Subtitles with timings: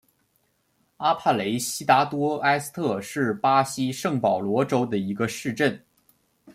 [0.97, 5.85] 阿帕雷西达多埃斯特是巴西圣保罗州的一个市镇。